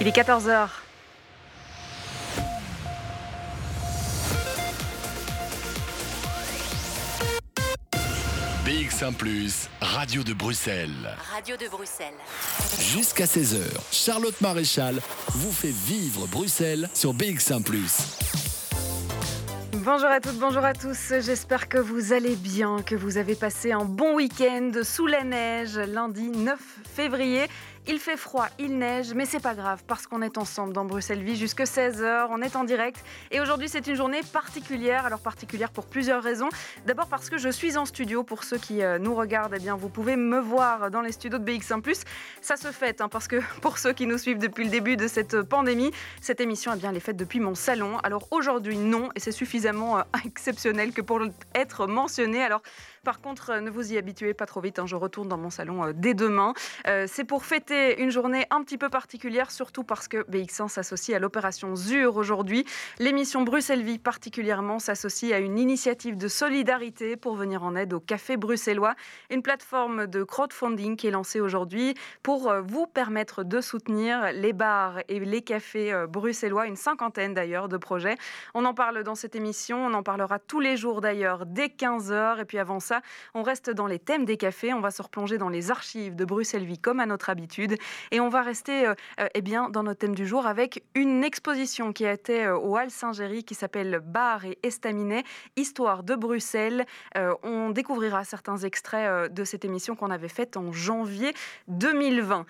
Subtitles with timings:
[0.00, 0.68] Il est 14h.
[8.64, 9.12] BX1⁇
[9.80, 10.88] Radio de Bruxelles.
[11.34, 12.14] Radio de Bruxelles.
[12.78, 13.58] Jusqu'à 16h,
[13.90, 15.00] Charlotte Maréchal
[15.34, 17.62] vous fait vivre Bruxelles sur BX1⁇
[19.82, 21.14] Bonjour à toutes, bonjour à tous.
[21.20, 25.78] J'espère que vous allez bien, que vous avez passé un bon week-end sous la neige
[25.78, 26.58] lundi 9
[26.94, 27.46] février.
[27.88, 31.22] Il fait froid, il neige, mais c'est pas grave parce qu'on est ensemble dans Bruxelles
[31.22, 35.70] Vie jusque 16h, on est en direct et aujourd'hui c'est une journée particulière, alors particulière
[35.70, 36.50] pour plusieurs raisons.
[36.86, 39.76] D'abord parce que je suis en studio, pour ceux qui euh, nous regardent, eh bien
[39.76, 42.04] vous pouvez me voir dans les studios de BX1+.
[42.42, 45.08] Ça se fait hein, parce que pour ceux qui nous suivent depuis le début de
[45.08, 45.90] cette pandémie,
[46.20, 47.96] cette émission eh bien, elle est faite depuis mon salon.
[48.02, 51.20] Alors aujourd'hui non et c'est suffisamment euh, exceptionnel que pour
[51.54, 52.42] être mentionné.
[52.42, 52.62] Alors
[53.04, 54.78] par contre, euh, ne vous y habituez pas trop vite.
[54.78, 56.52] Hein, je retourne dans mon salon euh, dès demain.
[56.86, 61.16] Euh, c'est pour fêter une journée un petit peu particulière, surtout parce que BX1 s'associe
[61.16, 62.66] à l'opération ZUR aujourd'hui.
[62.98, 68.00] L'émission Bruxelles Vie particulièrement s'associe à une initiative de solidarité pour venir en aide au
[68.00, 68.94] Café Bruxellois,
[69.30, 74.98] une plateforme de crowdfunding qui est lancée aujourd'hui pour vous permettre de soutenir les bars
[75.08, 78.16] et les cafés bruxellois, une cinquantaine d'ailleurs de projets.
[78.54, 82.40] On en parle dans cette émission, on en parlera tous les jours d'ailleurs dès 15h
[82.40, 82.80] et puis avant
[83.34, 84.72] on reste dans les thèmes des cafés.
[84.72, 87.76] On va se replonger dans les archives de Bruxelles Vie comme à notre habitude.
[88.10, 91.24] Et on va rester euh, euh, eh bien, dans notre thème du jour avec une
[91.24, 95.24] exposition qui a été euh, au Hall Saint-Géry qui s'appelle Bar et Estaminet,
[95.56, 96.84] Histoire de Bruxelles.
[97.42, 101.32] on découvrira certains extraits de cette émission qu'on avait faite en janvier
[101.68, 102.46] 2020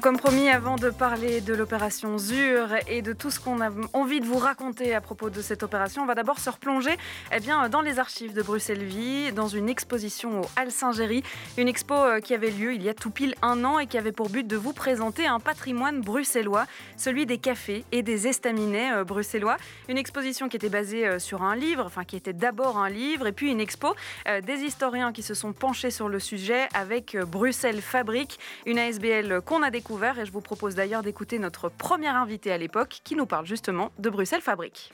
[0.00, 4.20] comme promis, avant de parler de l'opération ZUR et de tout ce qu'on a envie
[4.20, 6.96] de vous raconter à propos de cette opération, on va d'abord se replonger
[7.34, 11.22] eh bien, dans les archives de Bruxelles Vie, dans une exposition au Hall Saint-Géry,
[11.58, 13.98] une expo euh, qui avait lieu il y a tout pile un an et qui
[13.98, 16.64] avait pour but de vous présenter un patrimoine bruxellois,
[16.96, 19.58] celui des cafés et des estaminets euh, bruxellois.
[19.88, 23.26] Une exposition qui était basée euh, sur un livre, enfin qui était d'abord un livre,
[23.26, 23.94] et puis une expo
[24.26, 29.62] des historiens qui se sont penchés sur le sujet avec Bruxelles Fabrique, une ASBL qu'on
[29.62, 33.26] a découvert et je vous propose d'ailleurs d'écouter notre première invité à l'époque qui nous
[33.26, 34.92] parle justement de Bruxelles Fabrique.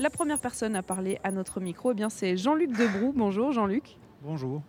[0.00, 3.12] La première personne à parler à notre micro, eh bien c'est Jean-Luc Debrou.
[3.14, 3.96] Bonjour Jean-Luc.
[4.22, 4.60] Bonjour.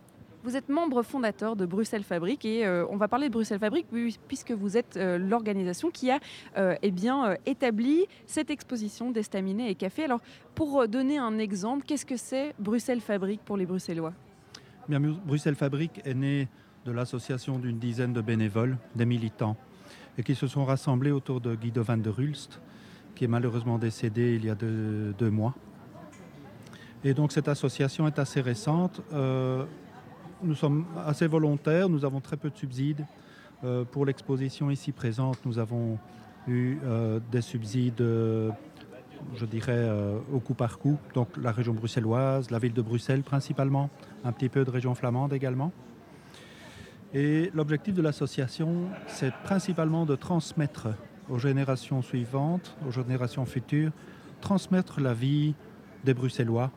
[0.44, 3.88] Vous êtes membre fondateur de Bruxelles Fabrique et euh, on va parler de Bruxelles Fabrique
[4.28, 6.20] puisque vous êtes euh, l'organisation qui a
[6.56, 10.04] euh, eh bien, établi cette exposition d'estaminet et café.
[10.04, 10.20] Alors
[10.54, 14.12] pour donner un exemple, qu'est-ce que c'est Bruxelles Fabrique pour les Bruxellois?
[14.88, 16.46] Bien, Bruxelles Fabrique est né
[16.84, 19.56] de l'association d'une dizaine de bénévoles, des militants,
[20.18, 22.60] et qui se sont rassemblés autour de Guido van der Hulst,
[23.14, 25.54] qui est malheureusement décédé il y a deux, mois.
[27.02, 29.00] Et donc cette association est assez récente.
[29.12, 29.64] Euh,
[30.42, 33.06] nous sommes assez volontaires, nous avons très peu de subsides.
[33.62, 35.98] Euh, pour l'exposition ici présente, nous avons
[36.46, 38.02] eu euh, des subsides,
[39.34, 39.88] je dirais,
[40.32, 40.98] au coup par coup.
[41.14, 43.88] Donc la région bruxelloise, la ville de Bruxelles principalement,
[44.22, 45.72] un petit peu de région flamande également.
[47.14, 50.88] Et l'objectif de l'association, c'est principalement de transmettre
[51.30, 53.92] aux générations suivantes, aux générations futures,
[54.40, 55.54] transmettre la vie
[56.02, 56.72] des Bruxellois,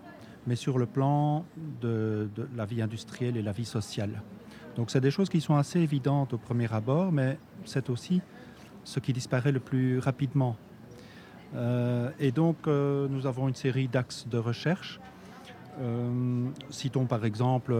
[0.45, 1.43] mais sur le plan
[1.81, 4.21] de, la vie industrielle et la vie sociale.
[4.75, 8.21] Donc c'est des choses qui sont assez évidentes au premier abord, mais c'est aussi
[8.83, 10.55] ce qui disparaît le plus rapidement.
[11.55, 14.99] Euh, et donc euh, nous avons une série d'axes de recherche.
[15.79, 17.75] Euh, citons par exemple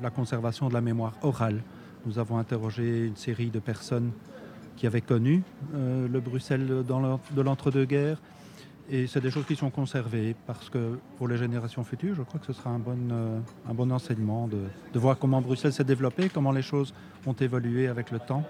[0.00, 1.62] la conservation de la mémoire orale.
[2.06, 4.12] Nous avons interrogé une série de personnes
[4.76, 5.42] qui avaient connu
[5.74, 8.18] euh, le Bruxelles de l'entre-deux-guerres.
[8.92, 12.40] Et c'est des choses qui sont conservées parce que pour les générations futures, je crois
[12.40, 14.62] que ce sera un bon, euh, enseignement de,
[14.92, 16.92] de voir comment Bruxelles s'est développé, comment les choses
[17.26, 18.44] ont évolué avec le temps.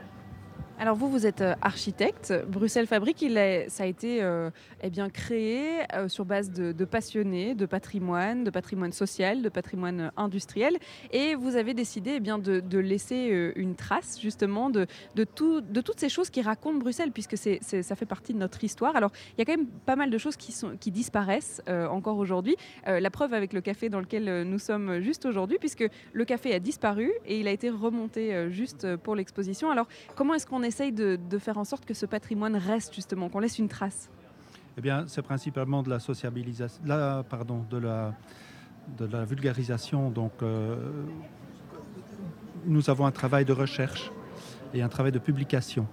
[0.80, 2.32] Alors vous, vous êtes euh, architecte.
[2.48, 3.22] Bruxelles Fabrique,
[3.68, 4.48] ça a été euh,
[4.82, 10.78] eh créé euh, sur base de, passionnés, de patrimoine, de patrimoine social, de patrimoine industriel.
[11.12, 14.86] Et vous avez décidé eh de, laisser une trace justement de,
[15.16, 18.64] de, tout, de toutes ces choses qui racontent Bruxelles, puisque ça fait partie de notre
[18.64, 18.96] histoire.
[18.96, 22.56] Alors il y a quand même pas mal de choses qui disparaissent encore aujourd'hui.
[22.86, 25.84] la preuve avec le café dans lequel nous sommes juste aujourd'hui, puisque
[26.14, 29.70] le café a disparu et il a été remonté juste pour l'exposition.
[29.70, 29.86] Alors
[30.16, 33.40] comment est-ce qu'on est essaye de, faire en sorte que ce patrimoine reste justement, qu'on
[33.40, 34.08] laisse une trace
[34.78, 36.80] Eh bien, c'est principalement de la sociabilisation,
[37.28, 40.10] pardon, de la vulgarisation.
[40.10, 40.76] Donc, euh,
[42.66, 44.12] nous avons un travail de recherche
[44.72, 45.86] et un travail de publication.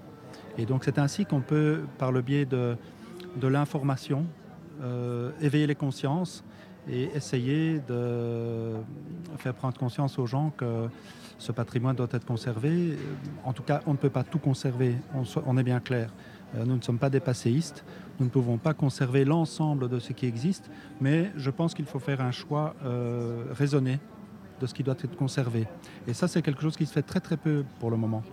[0.59, 2.77] Et donc, c'est ainsi qu'on peut, par le biais de,
[3.35, 4.25] de l'information,
[4.81, 6.43] euh, éveiller les consciences
[6.89, 8.73] et essayer de
[9.37, 10.87] faire prendre conscience aux gens que
[11.37, 12.97] ce patrimoine doit être conservé.
[13.43, 14.95] En tout cas, on ne peut pas tout conserver,
[15.45, 16.09] on, est bien clair.
[16.55, 17.83] Euh, nous ne sommes pas des passéistes,
[18.19, 20.69] nous ne pouvons pas conserver l'ensemble de ce qui existe,
[21.01, 23.99] mais je pense qu'il faut faire un choix euh, raisonné
[24.59, 25.67] de ce qui doit être conservé.
[26.07, 28.23] Et ça, c'est quelque chose qui se fait très très peu pour le moment.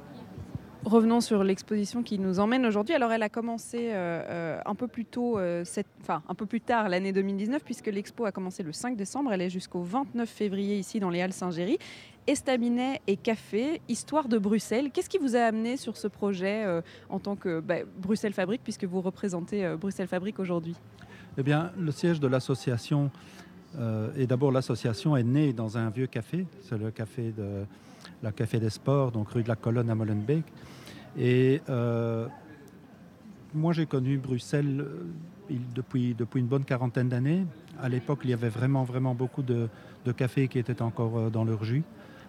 [0.85, 2.95] Revenons sur l'exposition qui nous emmène aujourd'hui.
[2.95, 5.65] Alors, elle a commencé euh, euh, un peu plus tôt, euh,
[6.03, 9.33] enfin un peu plus tard l'année 2019, puisque l'expo a commencé le 5 décembre.
[9.33, 11.79] Elle est jusqu'au 29 février ici dans les Halles Saint-Géry.
[12.27, 14.91] Estaminet et café, histoire de Bruxelles.
[14.93, 16.65] Qu'est-ce qui vous a amené sur ce projet
[17.11, 20.75] en tant que bah, Bruxelles Fabrique, puisque vous représentez Bruxelles Fabrique aujourd'hui?
[21.37, 23.11] Eh bien, le siège de l'association
[24.17, 27.67] et d'abord l'association est née dans un vieux café, c'est le café de
[28.25, 30.45] la Café des Sports, donc rue de la Colonne à Molenbeek.
[31.17, 32.27] Et euh,
[33.53, 37.47] moi, j'ai connu Bruxelles euh, depuis, depuis une bonne quarantaine d'années.
[37.81, 39.69] À l'époque, il y avait vraiment, vraiment beaucoup de,
[40.17, 41.85] cafés qui étaient encore euh, dans leur jus,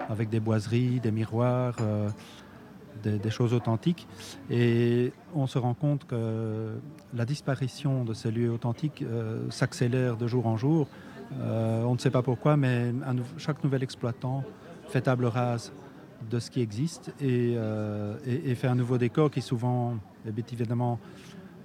[0.10, 1.78] avec des boiseries, des miroirs,
[3.02, 4.08] des, choses authentiques.
[4.50, 6.76] Et on se rend compte que
[7.14, 9.04] la disparition de ces lieux authentiques
[9.50, 10.88] s'accélère de jour en jour.
[11.40, 12.94] on ne sait pas pourquoi, mais
[13.38, 14.44] chaque nouvel exploitant
[14.90, 15.72] fait table rase
[16.30, 19.96] de ce qui existe euh, et, fait un nouveau décor qui souvent
[20.26, 21.00] est évidemment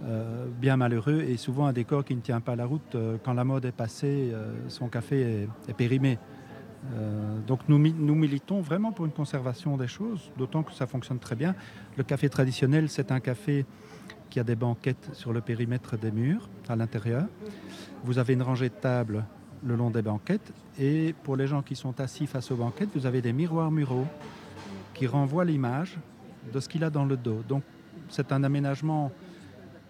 [0.05, 2.95] euh, bien malheureux et souvent un décor qui ne tient pas la route.
[2.95, 4.33] Euh, quand la mode est passée,
[4.69, 6.19] son café est, périmé.
[7.47, 11.37] donc nous, nous, militons vraiment pour une conservation des choses, d'autant que ça fonctionne très
[11.37, 11.55] bien.
[11.97, 13.67] Le café traditionnel, c'est un café
[14.31, 17.27] qui a des banquettes sur le périmètre des murs à l'intérieur.
[18.05, 19.25] Vous avez une rangée de tables
[19.65, 20.53] le long des banquettes.
[20.79, 24.07] Et pour les gens qui sont assis face aux banquettes, vous avez des miroirs muraux
[25.01, 25.97] qui renvoient l'image
[26.53, 27.43] de ce qu'il a dans le dos.
[27.49, 27.63] Donc
[28.11, 29.11] c'est un aménagement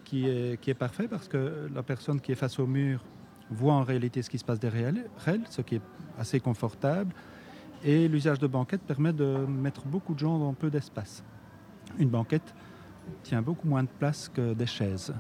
[0.05, 3.03] qui est, qui est parfait parce que la personne qui est face au mur
[3.51, 4.95] voit en réalité ce qui se passe derrière
[5.27, 5.83] elle, ce qui est
[6.17, 7.13] assez confortable.
[7.83, 11.25] Et l'usage de banquettes permet de mettre beaucoup de gens dans peu d'espace.
[11.99, 12.55] Une banquette
[13.25, 15.13] tient beaucoup moins de place que des chaises.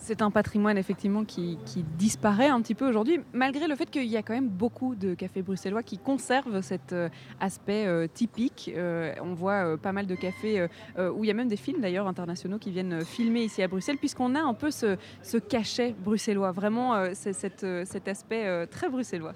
[0.00, 1.58] C'est un patrimoine effectivement qui,
[1.98, 5.14] disparaît un petit peu aujourd'hui, malgré le fait qu'il y a quand même beaucoup de
[5.14, 7.08] cafés bruxellois qui conservent cet euh,
[7.40, 8.70] aspect euh, typique.
[8.74, 10.66] Euh, on voit pas mal de cafés
[10.96, 13.98] où il y a même des films d'ailleurs internationaux qui viennent filmer ici à Bruxelles,
[13.98, 14.96] puisqu'on a un peu ce,
[15.38, 19.34] cachet bruxellois, vraiment cet aspect très bruxellois.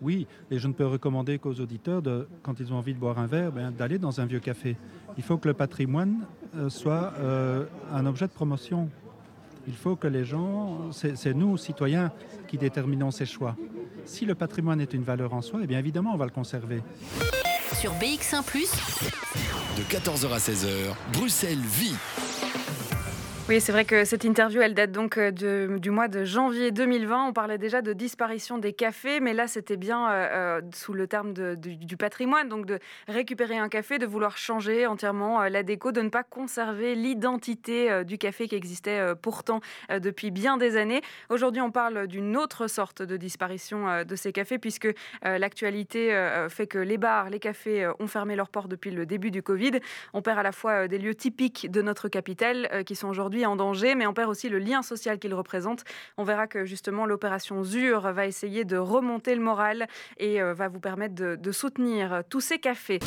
[0.00, 3.18] Oui, et je ne peux recommander qu'aux auditeurs, de, quand ils ont envie de boire
[3.18, 4.76] un verre, ben, d'aller dans un vieux café.
[5.16, 6.24] Il faut que le patrimoine
[6.68, 7.12] soit
[7.92, 8.88] un objet de promotion
[9.68, 12.10] il faut que les gens, c'est nous, citoyens,
[12.48, 13.54] qui déterminons ces choix.
[14.06, 16.82] Si le patrimoine est une valeur en soi, eh bien évidemment, on va le conserver.
[17.74, 18.42] Sur BX1⁇
[19.76, 21.94] de 14h à 16h, Bruxelles vit.
[23.48, 27.28] Oui, c'est vrai que cette interview, elle date donc euh, du mois de janvier 2020.
[27.28, 31.06] On parlait déjà de disparition des cafés, mais là, c'était bien euh, euh, sous le
[31.06, 36.02] terme du, patrimoine, donc de récupérer un café, de vouloir changer entièrement la déco, de
[36.02, 39.60] ne pas conserver l'identité du café qui existait pourtant
[39.90, 41.00] depuis bien des années.
[41.30, 44.88] Aujourd'hui, on parle d'une autre sorte de disparition de ces cafés, puisque
[45.22, 46.10] l'actualité
[46.50, 49.80] fait que les bars, les cafés ont fermé leurs portes depuis le début du Covid.
[50.12, 53.56] On perd à la fois des lieux typiques de notre capitale, qui sont aujourd'hui en
[53.56, 55.84] danger, mais on perd aussi le lien social qu'il représente.
[56.16, 59.86] On verra que justement l'opération ZUR va essayer de remonter le moral
[60.18, 63.00] et euh, va vous permettre de, de soutenir tous ces cafés.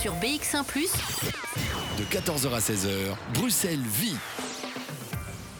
[0.00, 0.64] Sur BX1⁇
[1.98, 4.16] de 14h à 16h, Bruxelles vit.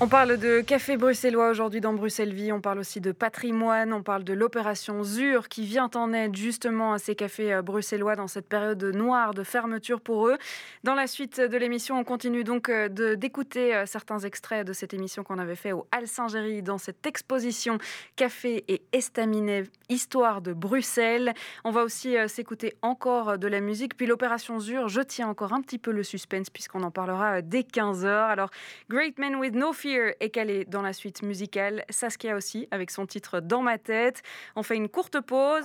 [0.01, 4.03] On parle de café bruxellois aujourd'hui dans Bruxelles Vie, on parle aussi de patrimoine, on
[4.03, 8.27] parle de l'opération ZUR qui vient en aide justement à ces cafés euh, bruxellois dans
[8.27, 10.37] cette période noire de fermeture pour eux.
[10.83, 14.95] Dans la suite de l'émission, on continue donc euh, d'écouter euh, certains extraits de cette
[14.95, 17.79] émission qu'on avait fait au Hall Saint-Géry dans cette exposition
[18.17, 21.35] Café et Estaminet, Histoire de Bruxelles.
[21.63, 25.61] On va aussi s'écouter encore de la musique, puis l'opération ZUR, je tiens encore un
[25.61, 28.09] petit peu le suspense puisqu'on en parlera dès 15h.
[28.09, 28.51] Alors,
[28.91, 31.85] Great Men with No Fear est calé dans la suite musicale.
[31.91, 34.23] Saskia aussi, avec son titre Dans ma tête.
[34.57, 35.65] On fait une courte pause.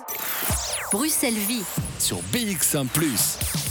[0.92, 1.64] Bruxelles Vie.
[2.00, 2.86] Sur BX1⁇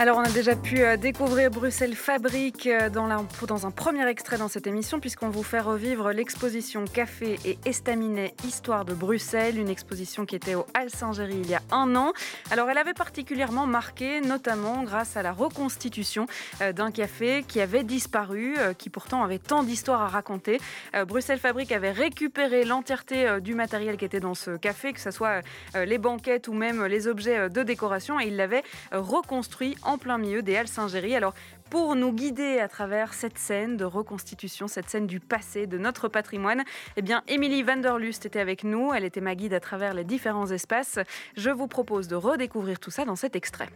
[0.00, 4.48] alors, on a déjà pu euh, découvrir Bruxelles Fabrique euh, dans, un premier extrait dans
[4.48, 10.24] cette émission, puisqu'on vous fait revivre l'exposition Café et Estaminet Histoire de Bruxelles, une exposition
[10.24, 12.14] qui était au Hall Saint-Géry il y a un an.
[12.50, 16.26] Alors, elle avait particulièrement marqué, notamment grâce à la reconstitution
[16.62, 20.60] euh, d'un café qui avait disparu, qui pourtant avait tant d'histoires à raconter.
[21.06, 25.42] Bruxelles Fabrique avait récupéré l'entièreté du matériel qui était dans ce café, que ce soit
[25.74, 30.42] les banquettes ou même les objets de décoration, et il l'avait reconstruit en plein milieu
[30.42, 31.14] des Halles Saint-Géry.
[31.14, 31.34] Alors,
[31.70, 36.08] pour nous guider à travers cette scène de reconstitution, cette scène du passé, de notre
[36.08, 36.64] patrimoine,
[36.96, 38.92] eh bien, Émilie van der Lust était avec nous.
[38.92, 40.98] Elle était ma guide à travers les différents espaces.
[41.36, 43.68] Je vous propose de redécouvrir tout ça dans cet extrait.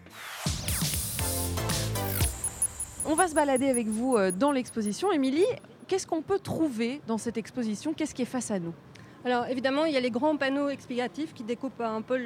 [3.07, 5.13] On va se balader avec vous euh, dans l'exposition.
[5.13, 5.45] Émilie,
[5.89, 7.93] qu'est-ce qu'on peut trouver dans cette exposition?
[7.93, 8.73] Qu'est-ce qui est face à nous?
[9.25, 12.19] Alors évidemment, il y a les grands panneaux explicatifs qui découpent un peu,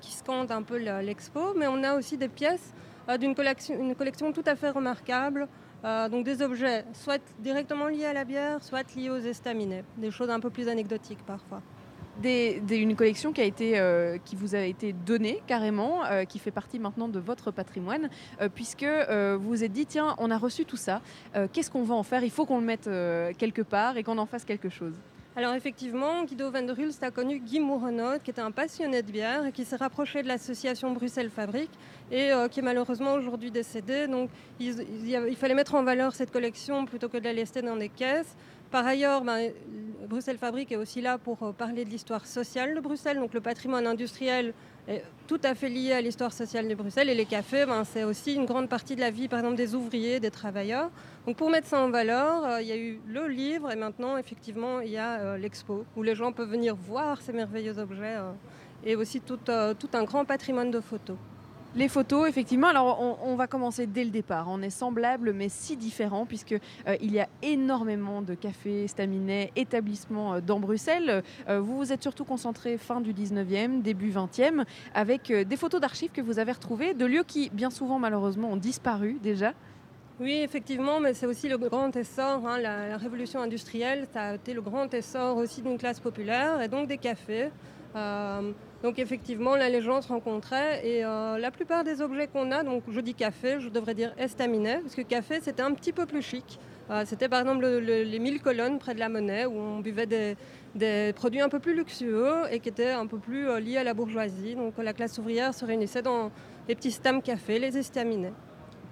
[0.00, 2.72] qui scandent un peu l'expo, mais on a aussi des pièces
[3.18, 5.48] d'une collection, une collection tout à fait remarquable.
[5.84, 10.10] Euh, donc des objets soit directement liés à la bière, soit liés aux estaminets, des
[10.10, 11.60] choses un peu plus anecdotiques parfois
[12.24, 17.18] une collection euh, qui vous a été donnée carrément, euh, qui fait partie maintenant de
[17.18, 18.08] votre patrimoine,
[18.40, 21.00] euh, puisque vous vous êtes dit, tiens, on a reçu tout ça,
[21.52, 22.22] qu'est-ce qu'on va en faire?
[22.24, 22.90] Il faut qu'on le mette
[23.38, 24.94] quelque part et qu'on en fasse quelque chose.
[25.38, 29.12] Alors effectivement, Guido van der Hulst a connu Guy Mouronot, qui était un passionné de
[29.12, 31.72] bière qui s'est rapproché de l'association Bruxelles Fabrique
[32.10, 34.06] et qui est malheureusement aujourd'hui décédé.
[34.06, 37.90] Donc il, fallait mettre en valeur cette collection plutôt que de la laisser dans des
[37.90, 38.34] caisses.
[38.70, 39.52] Par ailleurs, ben,
[40.08, 43.18] Bruxelles Fabrique est aussi là pour euh, parler de l'histoire sociale de Bruxelles.
[43.18, 44.54] Donc le patrimoine industriel
[45.26, 47.08] tout à fait lié à l'histoire sociale de Bruxelles.
[47.08, 49.74] Et les cafés, ben, c'est aussi une grande partie de la vie, par exemple, des
[49.74, 50.90] ouvriers, des travailleurs.
[51.26, 54.16] Donc pour mettre ça en valeur, euh, il y a eu le livre et maintenant,
[54.16, 58.16] effectivement, il y a euh, l'expo où les gens peuvent venir voir ces merveilleux objets
[58.84, 61.16] et aussi tout un grand patrimoine de photos.
[61.76, 62.68] Les photos, effectivement.
[62.68, 64.46] Alors, on, va commencer dès le départ.
[64.48, 66.52] On est semblable, mais si différent, puisque
[66.88, 71.22] euh, y a énormément de cafés, staminets, établissements euh, dans Bruxelles.
[71.50, 74.64] Euh, vous vous êtes surtout concentré fin du 19e, début 20e,
[74.94, 78.56] avec des photos d'archives que vous avez retrouvées, de lieux qui, bien souvent, malheureusement, ont
[78.56, 79.52] disparu déjà.
[80.18, 84.54] Oui, effectivement, mais c'est aussi le grand essor, hein, la, révolution industrielle, ça a été
[84.54, 87.50] le grand essor aussi d'une classe populaire et donc des cafés.
[88.82, 92.62] Donc effectivement, là, les gens se rencontraient et euh, la plupart des objets qu'on a,
[92.62, 96.06] donc je dis café, je devrais dire estaminet, parce que café, c'était un petit peu
[96.06, 96.58] plus chic.
[96.90, 101.12] Euh, c'était par exemple les mille colonnes près de la monnaie où on buvait des,
[101.14, 103.94] produits un peu plus luxueux et qui étaient un peu plus euh, liés à la
[103.94, 104.54] bourgeoisie.
[104.54, 106.30] Donc la classe ouvrière se réunissait dans
[106.68, 108.34] les petits stams café, les estaminets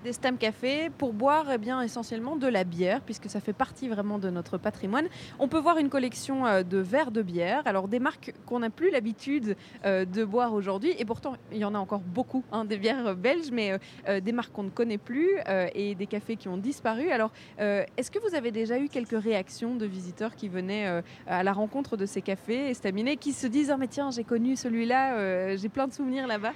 [0.04, 3.88] des Stam Café pour boire eh bien, essentiellement de la bière, puisque ça fait partie
[3.88, 5.06] vraiment de notre patrimoine.
[5.38, 8.68] On peut voir une collection euh, de verres de bière, alors des marques qu'on n'a
[8.68, 9.56] plus l'habitude
[9.86, 13.16] euh, de boire aujourd'hui, et pourtant il y en a encore beaucoup, hein, des bières
[13.16, 15.30] belges, mais euh, des marques qu'on ne connaît plus
[15.74, 17.10] et des cafés qui ont disparu.
[17.10, 21.52] Alors, est-ce que vous avez déjà eu quelques réactions de visiteurs qui venaient à la
[21.52, 25.68] rencontre de ces cafés estaminés, qui se disent ah, mais tiens, j'ai connu celui-là, j'ai
[25.68, 26.52] plein de souvenirs là-bas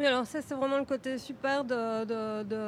[0.00, 1.62] oui, alors ça c'est vraiment le côté super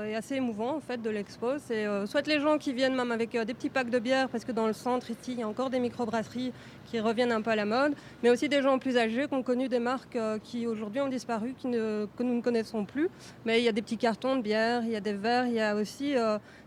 [0.04, 1.56] et assez émouvant en fait de l'expo.
[1.56, 4.28] C'est euh, soit les gens qui viennent même avec euh, des petits packs de bière
[4.28, 6.52] parce que dans le centre ici il y a encore des microbrasseries
[6.84, 9.42] qui reviennent un peu à la mode, mais aussi des gens plus âgés qui ont
[9.42, 13.08] connu des marques euh, qui aujourd'hui ont disparu, que nous ne connaissons plus.
[13.46, 15.54] Mais il y a des petits cartons de bière, il y a des verres, il
[15.54, 16.14] y a aussi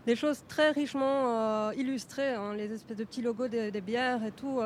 [0.04, 4.60] des choses très richement illustrées, hein, les espèces de petits logos des, bières et tout,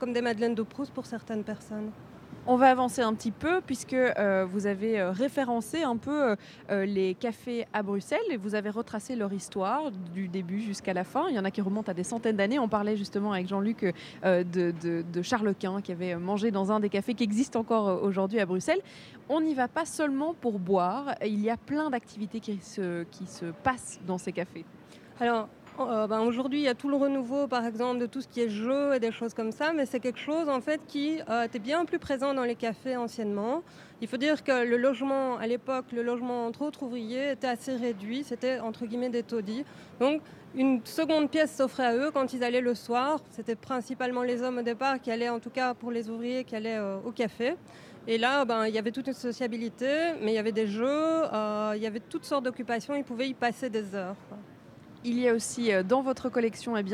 [0.00, 1.92] comme des madeleines de Proust pour certaines personnes.
[2.44, 6.34] On va avancer un petit peu puisque euh, vous avez euh, référencé un peu
[6.70, 11.04] euh, les cafés à Bruxelles et vous avez retracé leur histoire du début jusqu'à la
[11.04, 11.28] fin.
[11.28, 12.58] Il y en a qui remontent à des centaines d'années.
[12.58, 13.94] On parlait justement avec Jean-Luc
[14.24, 18.46] de, Charles Quint qui avait mangé dans un des cafés qui existent encore aujourd'hui à
[18.46, 18.80] Bruxelles.
[19.28, 21.14] On n'y va pas seulement pour boire.
[21.24, 24.64] Il y a plein d'activités qui se, qui se passent dans ces cafés.
[25.20, 25.48] Alors,
[25.80, 28.40] euh, ben, aujourd'hui, il y a tout le renouveau, par exemple, de tout ce qui
[28.42, 31.44] est jeu et des choses comme ça, mais c'est quelque chose en fait qui euh,
[31.44, 33.62] était bien plus présent dans les cafés anciennement.
[34.02, 37.74] Il faut dire que le logement, à l'époque, le logement entre autres ouvriers était assez
[37.74, 39.64] réduit, c'était entre guillemets des taudis.
[39.98, 40.20] Donc,
[40.54, 43.20] une seconde pièce s'offrait à eux quand ils allaient le soir.
[43.30, 46.54] C'était principalement les hommes au départ qui allaient, en tout cas pour les ouvriers, qui
[46.54, 47.54] allaient euh, au café.
[48.06, 51.22] Et là, ben, il y avait toute une sociabilité, mais il y avait des jeux,
[51.76, 54.16] il y avait toutes sortes d'occupations, ils pouvaient y passer des heures
[55.04, 56.84] il y a aussi euh, dans votre collection eh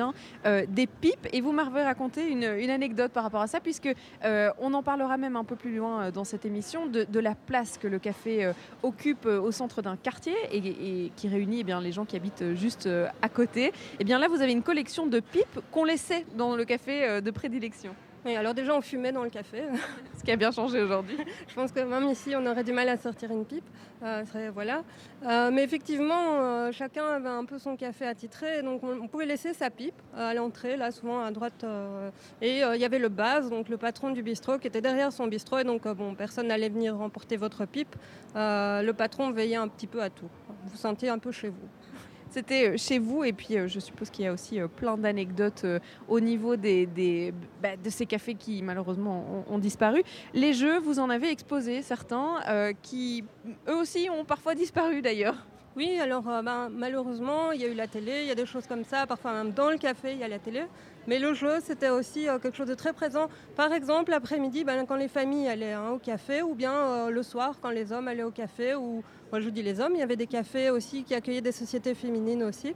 [0.47, 1.27] euh, des pipes.
[1.33, 3.89] Et vous m'avez raconté une, anecdote par rapport à ça, puisque
[4.25, 7.79] euh, on en parlera même un peu plus loin dans cette émission, de, la place
[7.79, 12.15] que le café occupe au centre d'un quartier et, qui réunit eh les gens qui
[12.15, 12.89] habitent juste
[13.23, 13.67] à côté.
[13.67, 17.21] Et eh bien là, vous avez une collection de pipes qu'on laissait dans le café
[17.21, 17.95] de prédilection
[18.37, 19.65] alors déjà on fumait dans le café.
[20.19, 21.17] Ce qui a bien changé aujourd'hui.
[21.49, 23.65] Je pense que même ici on aurait du mal à sortir une pipe.
[24.03, 24.85] Euh, voilà.
[25.25, 29.55] Euh, mais effectivement, euh, chacun avait un peu son café attitré, donc on, pouvait laisser
[29.55, 31.65] sa pipe à l'entrée, là souvent à droite.
[32.41, 35.27] et il y avait le base, donc le patron du bistrot, qui était derrière son
[35.27, 37.97] bistrot, et donc bon, personne n'allait venir remporter votre pipe.
[38.35, 40.29] le patron veillait un petit peu à tout.
[40.67, 41.69] Vous sentiez un peu chez vous.
[42.31, 44.97] C'était euh, chez vous et puis euh, je suppose qu'il y a aussi euh, plein
[44.99, 45.65] d'anecdotes
[46.09, 47.33] au niveau des,
[47.63, 50.03] bah, de ces cafés qui malheureusement ont, disparu.
[50.35, 53.25] Les jeux, vous en avez exposé certains qui
[53.69, 55.47] eux aussi ont parfois disparu d'ailleurs.
[55.77, 58.67] Oui, alors ben, malheureusement, il y a eu la télé, il y a des choses
[58.67, 60.63] comme ça, parfois même dans le café, il y a la télé.
[61.09, 63.29] Mais le jeu, c'était aussi quelque chose de très présent.
[63.57, 67.57] Par exemple, l'après-midi, ben, quand les familles allaient hein, au café, ou bien le soir,
[67.61, 70.17] quand les hommes allaient au café, ou moi je dis les hommes, il y avait
[70.17, 72.75] des cafés aussi qui accueillaient des sociétés féminines aussi.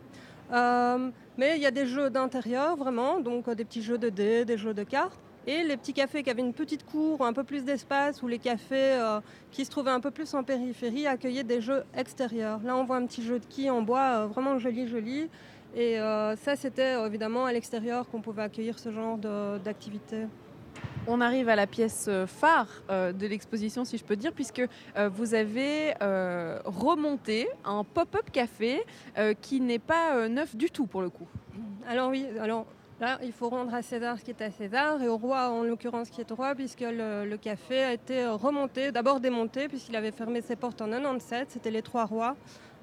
[0.50, 4.56] mais il y a des jeux d'intérieur, vraiment, donc des petits jeux de dés, des
[4.56, 5.20] jeux de cartes.
[5.46, 8.38] Et les petits cafés qui avaient une petite cour, un peu plus d'espace, ou les
[8.38, 9.20] cafés euh,
[9.50, 12.60] qui se trouvaient un peu plus en périphérie accueillaient des jeux extérieurs.
[12.64, 15.28] Là, on voit un petit jeu de quilles en bois euh, vraiment joli, joli.
[15.74, 19.18] Et euh, ça, c'était évidemment à l'extérieur qu'on pouvait accueillir ce genre
[19.58, 20.26] d'activité.
[21.06, 24.62] On arrive à la pièce phare de l'exposition, si je peux dire, puisque
[24.96, 25.94] vous avez
[26.64, 28.84] remonté un pop-up café
[29.40, 31.26] qui n'est pas neuf du tout pour le coup.
[31.88, 32.66] Alors oui, alors
[33.02, 35.64] Là, il faut rendre à César ce qui est à César et au roi, en
[35.64, 39.96] l'occurrence, ce qui est au roi, puisque le, café a été remonté, d'abord démonté, puisqu'il
[39.96, 42.36] avait fermé ses portes en 97, c'était les trois rois.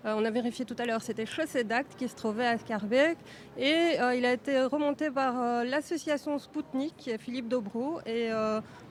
[0.06, 3.18] Euh, on a vérifié tout à l'heure, c'était Chaussée d'Acte qui se trouvait à Scarbeck.
[3.58, 8.30] Et euh, il a été remonté par euh, l'association Spoutnik, Philippe Dobrou, et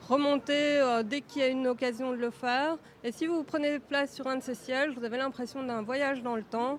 [0.08, 2.76] remonté dès qu'il y a une occasion de le faire.
[3.04, 6.22] Et si vous prenez place sur un de ces sièges, vous avez l'impression d'un voyage
[6.22, 6.78] dans le temps.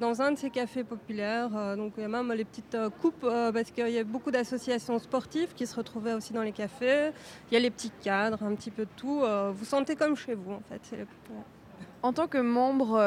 [0.00, 1.76] Dans un de ces cafés populaires.
[1.76, 5.54] Donc il y a même les petites coupes parce qu'il y a beaucoup d'associations sportives
[5.54, 7.10] qui se retrouvaient aussi dans les cafés.
[7.50, 9.22] Il y a les petits cadres, un petit peu de tout.
[9.52, 10.96] vous sentez comme chez vous en fait.
[12.06, 13.02] En tant que membre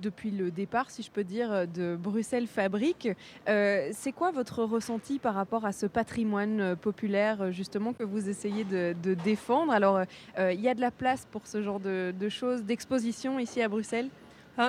[0.00, 3.10] depuis le départ, si je peux dire, de Bruxelles Fabrique,
[3.46, 8.94] c'est quoi votre ressenti par rapport à ce patrimoine populaire justement que vous essayez de,
[9.12, 9.72] défendre?
[9.72, 10.00] Alors,
[10.38, 13.68] il y a de la place pour ce genre de, de choses, d'exposition ici à
[13.68, 14.08] Bruxelles?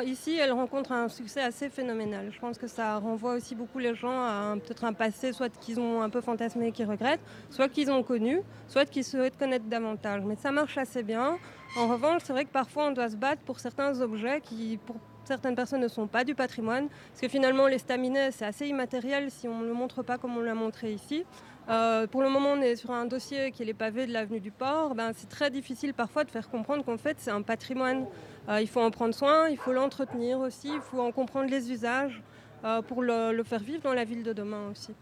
[0.03, 2.31] Ici, elle rencontre un succès assez phénoménal.
[2.31, 5.79] Je pense que ça renvoie aussi beaucoup les gens à peut-être un passé, soit qu'ils
[5.79, 9.65] ont un peu fantasmé et qu'ils regrettent, soit qu'ils ont connu, soit qu'ils souhaitent connaître
[9.65, 10.23] davantage.
[10.25, 11.37] Mais ça marche assez bien.
[11.77, 14.95] En revanche, c'est vrai que parfois on doit se battre pour certains objets qui, pour
[15.23, 16.87] certaines personnes, ne sont pas du patrimoine.
[17.09, 20.35] Parce que finalement, les staminets, c'est assez immatériel si on ne le montre pas comme
[20.35, 21.25] on l'a montré ici.
[21.69, 24.39] Euh, pour le moment, on est sur un dossier qui est les pavés de l'avenue
[24.39, 24.95] du Port.
[24.95, 28.05] Ben, c'est très difficile parfois de faire comprendre qu'en fait, c'est un patrimoine.
[28.49, 31.71] Euh, il faut en prendre soin, il faut l'entretenir aussi, il faut en comprendre les
[31.71, 32.21] usages
[32.63, 34.93] euh, pour le, le, faire vivre dans la ville de demain aussi.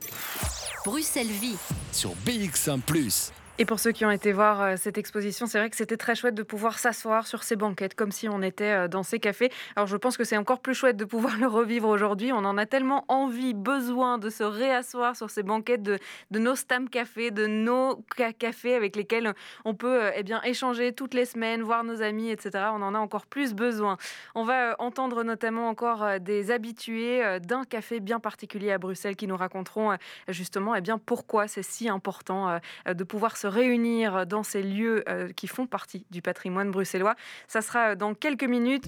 [0.86, 1.58] Bruxelles Vie
[1.91, 2.82] sur BX1⁇
[3.60, 6.16] et pour ceux qui ont été voir euh, cette exposition, c'est vrai que c'était très
[6.16, 9.52] chouette de pouvoir s'asseoir sur ces banquettes comme si on était euh, dans ces cafés.
[9.76, 12.32] Alors je pense que c'est encore plus chouette de pouvoir le revivre aujourd'hui.
[12.34, 16.00] On en a tellement envie, besoin de se réasseoir sur ces banquettes de,
[16.32, 18.04] nos stam cafés, de nos
[18.39, 19.36] cafés avec lesquels
[19.66, 22.70] on peut euh, eh bien, échanger toutes les semaines, voir nos amis, etc.
[22.74, 23.98] On en a encore plus besoin.
[24.34, 29.38] On va entendre notamment encore des habitués d'un café bien particulier à Bruxelles qui nous
[29.38, 29.96] raconteront
[30.28, 35.03] justement eh bien, pourquoi c'est si important de pouvoir se se réunir dans ces lieux
[35.10, 37.15] euh, qui font partie du patrimoine bruxellois.
[37.49, 38.86] Ça sera dans quelques minutes.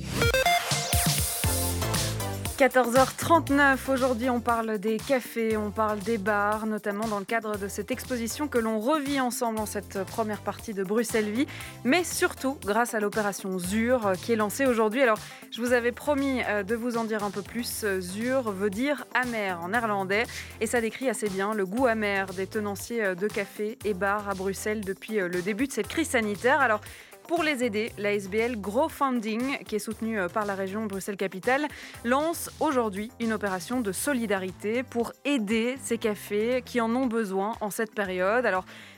[2.57, 7.67] 14h39, aujourd'hui on parle des cafés, on parle des bars, notamment dans le cadre de
[7.67, 11.47] cette exposition que l'on revit ensemble en cette première partie de Bruxelles Vie,
[11.83, 15.01] mais surtout grâce à l'opération ZUR euh, qui est lancée aujourd'hui.
[15.01, 15.17] Alors
[15.51, 18.69] je vous avais promis euh, de vous en dire un peu plus, euh, ZUR veut
[18.69, 20.23] dire amer en néerlandais
[20.61, 24.33] et ça décrit assez bien le goût amer des tenanciers de cafés et bars à
[24.33, 26.61] Bruxelles depuis le début de cette crise sanitaire.
[26.61, 26.79] Alors
[27.27, 28.57] pour les aider, la SBL
[28.89, 31.67] Funding, qui est soutenue euh, par la région Bruxelles-Capitale,
[32.03, 37.69] lance aujourd'hui une opération de solidarité pour aider ces cafés qui en ont besoin en
[37.69, 38.45] cette période.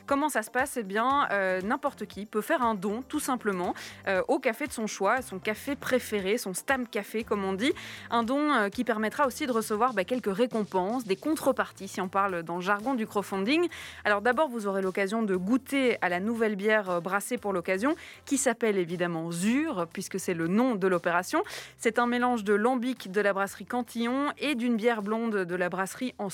[0.08, 3.74] Comment ça se passe Eh bien, euh, n'importe qui peut faire un don, tout simplement,
[4.08, 7.74] euh, au café de son choix, son café préféré, son Stam Café, comme on dit.
[8.10, 12.08] Un don euh, qui permettra aussi de recevoir bah, quelques récompenses, des contreparties, si on
[12.08, 13.68] parle dans le jargon du crowdfunding.
[14.06, 17.94] Alors d'abord, vous aurez l'occasion de goûter à la nouvelle bière brassée pour l'occasion,
[18.24, 21.44] qui s'appelle évidemment Zur, puisque c'est le nom de l'opération.
[21.78, 25.68] C'est un mélange de lambic de la brasserie Cantillon et d'une bière blonde de la
[25.68, 26.30] brasserie en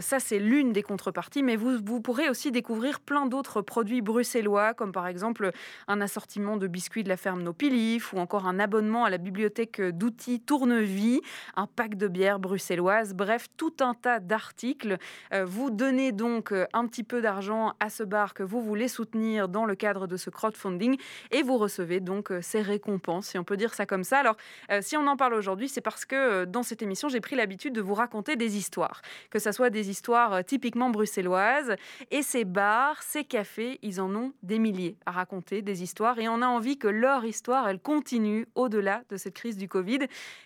[0.00, 4.74] ça, c'est l'une des contreparties, mais vous, vous pourrez aussi découvrir plein d'autres produits bruxellois,
[4.74, 5.50] comme par exemple
[5.88, 9.80] un assortiment de biscuits de la ferme Nopilif ou encore un abonnement à la bibliothèque
[9.80, 11.20] d'outils Tournevie,
[11.56, 14.98] un pack de bière bruxelloise, bref, tout un tas d'articles.
[15.32, 18.88] Euh, vous donnez donc euh, un petit peu d'argent à ce bar que vous voulez
[18.88, 20.96] soutenir dans le cadre de ce crowdfunding
[21.30, 24.18] et vous recevez donc euh, ces récompenses, si on peut dire ça comme ça.
[24.18, 24.36] Alors,
[24.80, 27.80] si on en parle aujourd'hui, c'est parce que dans cette émission, j'ai pris l'habitude de
[27.80, 31.74] vous raconter des histoires, que ce soit des histoires typiquement bruxelloises
[32.10, 36.28] et ces bars, ces cafés, ils en ont des milliers à raconter, des histoires, et
[36.28, 40.00] on a envie que leur histoire, elle continue au-delà de cette crise du Covid.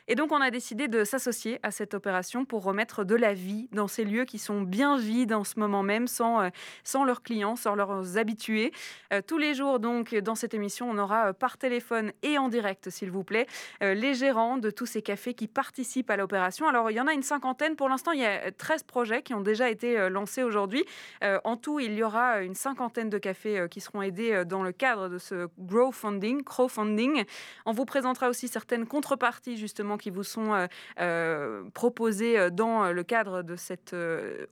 [0.07, 3.69] Et donc, on a décidé de s'associer à cette opération pour remettre de la vie
[3.73, 6.51] dans ces lieux qui sont bien vides en ce moment même, sans, euh,
[6.85, 8.71] sans leurs clients, sans leurs habitués.
[9.13, 12.49] Euh, tous les jours, donc, dans cette émission, on aura euh, par téléphone et en
[12.49, 13.49] direct, s'il vous plaît,
[13.81, 16.69] les gérants de tous ces cafés qui participent à l'opération.
[16.69, 17.75] Alors, il y en a une cinquantaine.
[17.75, 20.85] Pour l'instant, il y a 13 projets qui ont déjà été lancés aujourd'hui.
[21.23, 25.09] En tout, il y aura une cinquantaine de cafés qui seront aidés dans le cadre
[25.09, 26.43] de ce crowdfunding.
[26.45, 27.25] crowdfunding.
[27.67, 30.69] On vous présentera aussi certaines contreparties, justement, qui vous sont
[31.75, 33.95] proposées dans le cadre de cette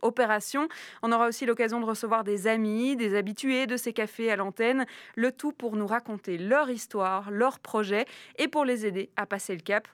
[0.03, 0.69] opération.
[1.03, 4.87] On aura aussi l'occasion de recevoir des amis, des habitués de ces cafés à l'antenne,
[5.15, 8.07] le tout pour nous raconter leur histoire, leurs projets
[8.39, 9.89] et pour les aider à passer le cap.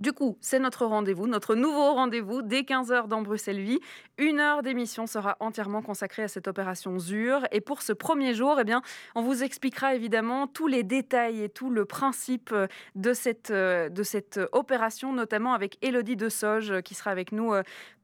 [0.00, 3.80] Du coup, c'est notre rendez-vous, notre nouveau rendez-vous dès 15h dans Bruxelles Vie.
[4.18, 7.46] Une heure d'émission sera entièrement consacrée à cette opération ZUR.
[7.50, 8.82] Et pour ce premier jour, eh bien,
[9.14, 12.54] on vous expliquera évidemment tous les détails et tout le principe
[12.94, 17.54] de cette, de cette opération, notamment avec Elodie de Soge qui sera avec nous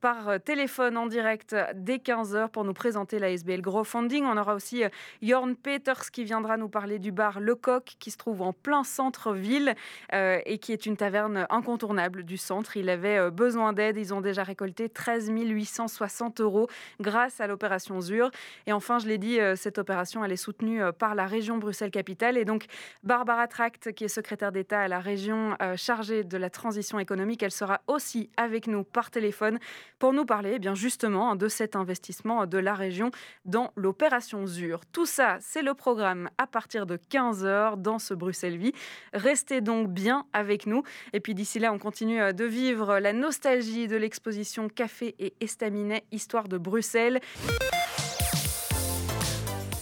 [0.02, 4.24] par euh, téléphone en direct dès 15h pour nous présenter la SBL Funding.
[4.24, 4.88] On aura aussi euh,
[5.22, 8.82] Jorn Peters qui viendra nous parler du bar Le Coq qui se trouve en plein
[8.82, 9.74] centre-ville
[10.12, 12.76] euh, et qui est une taverne incontournable du centre.
[12.76, 13.96] Il avait besoin d'aide.
[13.96, 16.66] Ils ont déjà récolté 13 860 euros
[17.00, 18.32] grâce à l'opération ZUR.
[18.66, 22.36] Et enfin, je l'ai dit, cette opération, elle est soutenue par la région Bruxelles-Capitale.
[22.36, 22.64] Et donc,
[23.04, 27.52] Barbara Tract, qui est secrétaire d'État à la région chargée de la transition économique, elle
[27.52, 29.60] sera aussi avec nous par téléphone
[30.02, 33.12] pour nous parler eh bien justement de cet investissement de la région
[33.44, 34.80] dans l'opération ZUR.
[34.90, 38.72] Tout ça, c'est le programme à partir de 15h dans ce Bruxelles Vie.
[39.12, 40.82] Restez donc bien avec nous.
[41.12, 45.34] Et puis d'ici là, on continue euh, de vivre la nostalgie de l'exposition Café et
[45.40, 47.20] Estaminet, Histoire de Bruxelles.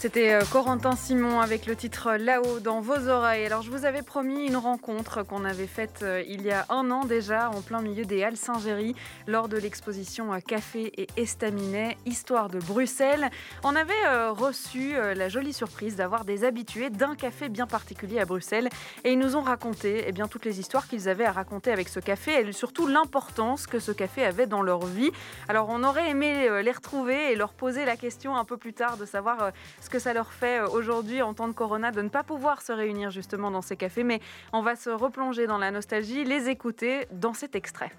[0.01, 3.45] C'était euh, Corentin Simon avec le titre Là-haut dans vos oreilles.
[3.45, 6.91] Alors je vous avais promis une rencontre qu'on avait faite euh, il y a un
[6.91, 12.49] an déjà en plein milieu des Halles Saint-Géry lors de l'exposition Café et Estaminet, Histoire
[12.49, 13.29] de Bruxelles.
[13.63, 18.25] On avait euh, reçu la jolie surprise d'avoir des habitués d'un café bien particulier à
[18.25, 18.71] Bruxelles
[19.05, 21.91] et ils nous ont raconté eh bien, toutes les histoires qu'ils avaient à raconter avec
[21.91, 25.11] ce café et surtout l'importance que ce café avait dans leur vie.
[25.47, 28.97] Alors on aurait aimé les retrouver et leur poser la question un peu plus tard
[28.97, 32.09] de savoir ce que ça leur fait euh, aujourd'hui en temps de corona de ne
[32.09, 34.05] pas pouvoir se réunir justement dans ces cafés.
[34.05, 34.21] Mais
[34.53, 37.91] on va se replonger dans la nostalgie, les écouter dans cet extrait.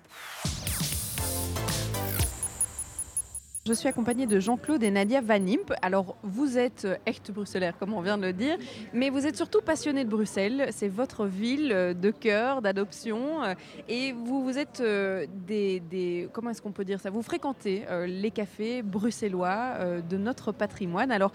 [3.67, 5.71] Je suis accompagnée de Jean-Claude et Nadia Van Imp.
[5.83, 8.57] Alors, vous êtes euh, echt bruxellaire, comme on vient de le dire,
[8.91, 10.69] mais vous êtes surtout passionné de Bruxelles.
[10.71, 13.41] C'est votre ville euh, de cœur, d'adoption.
[13.87, 17.11] Et vous, vous êtes des, des, Comment est-ce qu'on peut dire ça?
[17.11, 21.11] Vous fréquentez les cafés bruxellois de notre patrimoine.
[21.11, 21.31] Alors,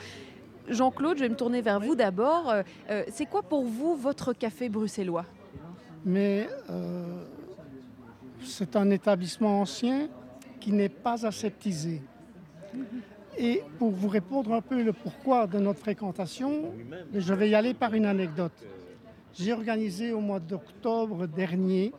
[0.69, 2.51] Jean-Claude, je vais me tourner vers vous d'abord.
[2.51, 5.25] Euh, euh, c'est quoi pour vous votre café bruxellois?
[6.05, 7.25] Mais euh,
[8.43, 10.09] c'est un établissement ancien
[10.61, 12.03] qui n'est pas aseptisé.
[13.39, 16.73] Et pour vous répondre un peu le pourquoi de notre fréquentation,
[17.15, 18.65] je vais y aller par une anecdote.
[19.35, 21.93] J'ai organisé au mois d'octobre dernier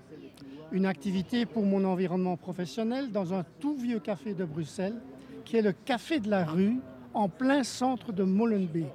[0.72, 5.00] une activité pour mon environnement professionnel dans un tout vieux café de Bruxelles,
[5.46, 6.78] qui est le Café de la rue,
[7.18, 8.94] en plein centre de Molenbeek.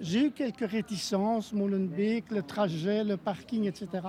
[0.00, 4.08] J'ai eu quelques réticences, Molenbeek, le trajet, le parking, etc.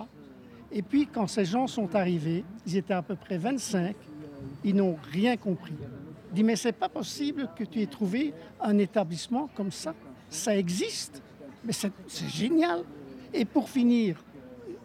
[0.72, 3.96] Et puis quand ces gens sont arrivés, ils étaient à peu près 25,
[4.64, 5.76] ils n'ont rien compris.
[6.32, 9.94] Ils dit mais c'est pas possible que tu aies trouvé un établissement comme ça.
[10.32, 11.22] Ça existe,
[11.64, 12.84] mais c'est génial.
[13.32, 14.24] Et pour finir,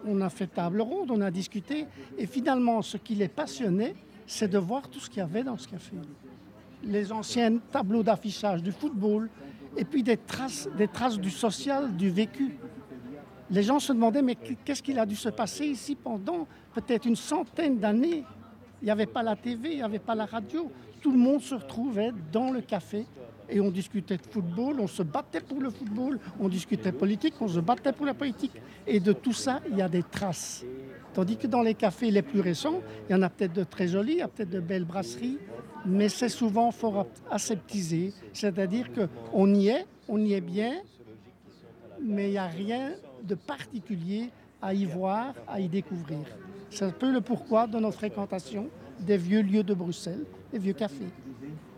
[0.07, 1.87] on a fait table ronde, on a discuté,
[2.19, 3.95] et finalement, ce qui les passionnait,
[4.27, 5.97] c'est de voir tout ce qu'il y avait dans ce café
[6.87, 9.29] les anciens tableaux d'affichage du football,
[9.77, 12.57] et puis des traces, des traces du social, du vécu.
[13.51, 17.17] Les gens se demandaient, mais qu'est-ce qu'il a dû se passer ici pendant peut-être une
[17.17, 18.25] centaine d'années?
[18.81, 20.71] Il n'y avait pas la TV, il n'y avait pas la radio.
[21.01, 23.07] Tout le monde se retrouvait dans le café
[23.49, 27.49] et on discutait de football, on se battait pour le football, on discutait politique, on
[27.49, 28.53] se battait pour la politique.
[28.87, 30.65] Et de tout ça, il y a des traces.
[31.13, 33.87] Tandis que dans les cafés les plus récents, il y en a peut-être de très
[33.87, 35.39] jolis, il y a peut-être de belles brasseries,
[35.85, 38.13] mais c'est souvent fort aseptisé.
[38.33, 40.75] C'est-à-dire qu'on y est, on y est bien,
[42.01, 42.93] mais il n'y a rien
[43.23, 46.21] de particulier à y voir, à y découvrir.
[46.71, 48.69] C'est un peu le pourquoi de notre fréquentation
[49.01, 51.11] des vieux lieux de Bruxelles, des vieux cafés.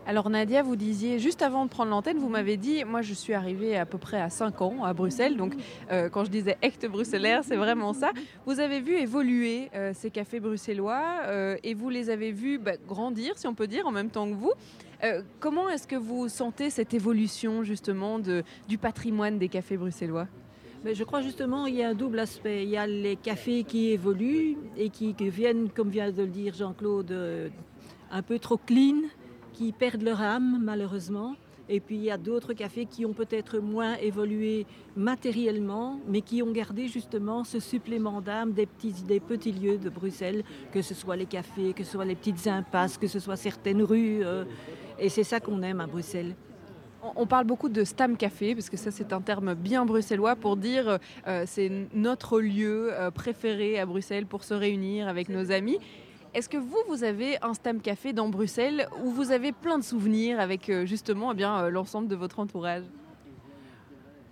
[0.09, 3.35] Alors Nadia, vous disiez, juste avant de prendre l'antenne, vous m'avez dit, moi je suis
[3.35, 5.55] arrivée à peu près à 5 ans à Bruxelles, donc
[5.91, 8.13] euh, quand je disais acte bruxellaire, c'est vraiment ça.
[8.47, 12.77] Vous avez vu évoluer euh, ces cafés bruxellois euh, et vous les avez vus bah,
[12.87, 14.53] grandir, si on peut dire, en même temps que vous.
[15.41, 20.29] comment est-ce que vous sentez cette évolution justement du patrimoine des cafés bruxellois?
[20.85, 22.63] Mais je crois justement qu'il y a un double aspect.
[22.63, 26.29] Il y a les cafés qui évoluent et qui, qui viennent, comme vient de le
[26.29, 27.51] dire Jean-Claude,
[28.13, 29.03] un peu trop clean,
[29.57, 31.35] qui perdent leur âme malheureusement.
[31.69, 34.67] Et puis il y a d'autres cafés qui ont peut-être moins évolué
[34.97, 40.81] matériellement, mais qui ont gardé justement ce supplément d'âme des petits, lieux de Bruxelles, que
[40.81, 44.25] ce soit les cafés, que ce soit les petites impasses, que ce soit certaines rues.
[44.25, 44.45] Euh,
[44.99, 46.37] et c'est ça qu'on aime à Bruxelles.
[47.15, 50.57] On parle beaucoup de Stam Café, parce que ça c'est un terme bien bruxellois pour
[50.57, 55.79] dire euh, c'est notre lieu euh, préféré à Bruxelles pour se réunir avec nos amis.
[56.37, 59.83] Est-ce que vous, vous avez un Stam Café dans Bruxelles où vous avez plein de
[59.83, 62.85] souvenirs avec euh, justement eh bien, euh, l'ensemble de votre entourage?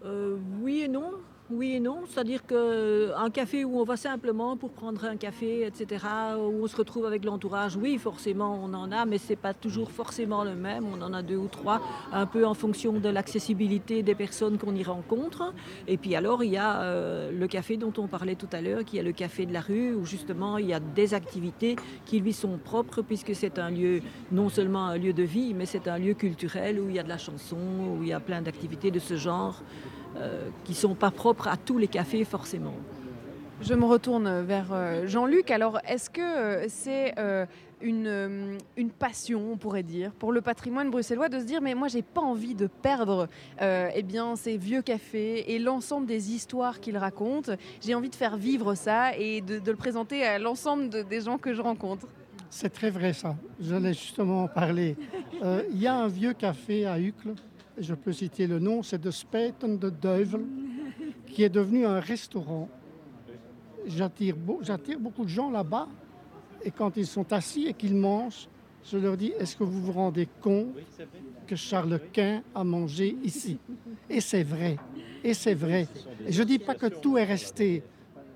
[0.05, 1.13] Euh, Oui et non.
[1.51, 6.03] Oui et non, c'est-à-dire qu'un café où on va simplement pour prendre un café, etc.,
[6.39, 9.53] où on se retrouve avec l'entourage, oui, forcément, on en a, mais ce n'est pas
[9.53, 10.87] toujours forcément le même.
[10.87, 14.75] On en a deux ou trois, un peu en fonction de l'accessibilité des personnes qu'on
[14.75, 15.53] y rencontre.
[15.87, 18.83] Et puis alors, il y a euh, le café dont on parlait tout à l'heure,
[18.83, 21.77] qui est le café de la rue, où justement, il y a des activités
[22.07, 24.01] qui lui sont propres, puisque c'est un lieu,
[24.33, 27.03] non seulement un lieu de vie, mais c'est un lieu culturel où il y a
[27.03, 27.59] de la chanson,
[27.99, 29.63] où il y a plein d'activités de ce genre.
[30.17, 32.75] Euh, qui ne sont pas propres à tous les cafés forcément.
[33.61, 35.51] Je me retourne vers euh, Jean-Luc.
[35.51, 37.15] Alors, est-ce que euh, c'est
[37.81, 41.89] une, une, passion, on pourrait dire, pour le patrimoine bruxellois de se dire mais moi
[41.89, 43.29] j'ai pas envie de perdre
[43.61, 47.53] eh bien ces vieux cafés et l'ensemble des histoires qu'ils racontent.
[47.83, 51.53] J'ai envie de faire vivre ça et de, le présenter à l'ensemble des gens que
[51.53, 52.07] je rencontre.
[52.49, 53.35] C'est très vrai ça.
[53.61, 54.97] J'allais justement en parler.
[55.43, 57.35] Il y a un vieux café à Uccle
[57.79, 60.45] je peux citer le nom, c'est de Speten de Duivel,
[61.27, 62.69] qui est devenu un restaurant.
[63.87, 65.89] J'attire beaucoup de gens là-bas,
[66.65, 68.49] et quand ils sont assis et qu'ils mangent,
[68.85, 70.75] je leur dis, est-ce que vous vous rendez compte
[71.47, 73.59] que Charles Quint a mangé ici?
[74.09, 74.77] Et c'est vrai,
[75.23, 75.89] et c'est vrai.
[76.29, 77.83] je ne dis pas que tout est resté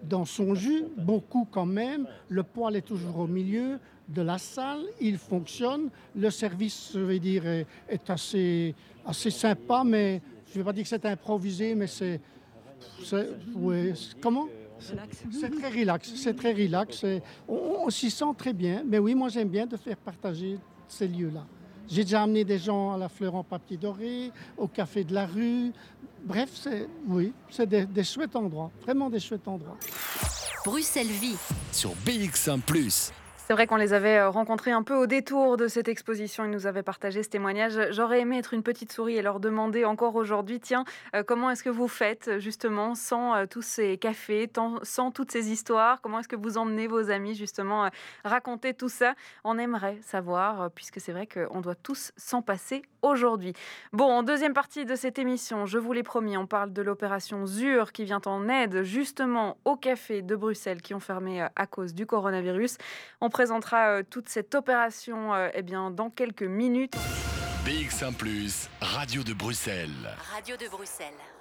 [0.03, 2.07] dans son jus, beaucoup quand même.
[2.29, 5.91] Le poêle est toujours au milieu de la salle, il fonctionne.
[6.17, 8.75] Le service, je vais dire, est, assez,
[9.07, 12.21] assez sympa, mais je ne vais pas dire que c'est improvisé, mais c'est.
[14.21, 14.49] comment?
[14.81, 17.05] C'est très relax, c'est très relax.
[17.49, 17.55] On,
[17.87, 18.83] on s'y sent très bien.
[18.87, 21.45] Mais oui, moi j'aime bien de faire partager ces lieux-là.
[21.89, 25.27] J'ai déjà amené des gens à la fleur en papier doré, au café de la
[25.27, 25.73] rue.
[26.25, 29.77] Bref, c'est oui, c'est des, des, chouettes endroits, vraiment des chouettes endroits.
[30.65, 31.37] Bruxelles Vie
[31.73, 32.61] sur BX1⁇
[33.49, 36.45] c'est vrai qu'on les avait euh, rencontrés un peu au détour de cette exposition.
[36.45, 37.81] Ils nous avaient partagé ce témoignage.
[37.93, 40.85] J'aurais aimé être une petite souris et leur demander encore aujourd'hui, tiens,
[41.17, 45.51] euh, comment est-ce que vous faites justement sans euh, tous ces cafés, sans toutes ces
[45.51, 46.03] histoires?
[46.03, 47.89] Comment est-ce que vous emmenez vos amis justement
[48.23, 49.15] raconter tout ça?
[49.45, 53.53] On aimerait savoir, puisque c'est vrai qu'on doit tous s'en passer aujourd'hui.
[53.93, 57.47] Bon, en deuxième partie de cette émission, je vous l'ai promis, on parle de l'opération
[57.47, 61.95] ZUR qui vient en aide justement aux cafés de Bruxelles qui ont fermé à cause
[61.95, 62.77] du coronavirus.
[63.21, 66.95] On présentera euh, toute cette opération euh, eh bien, dans quelques minutes.
[67.65, 68.15] BX1⁇
[68.81, 69.91] Radio de Bruxelles.
[70.35, 71.38] Radio de Bruxelles.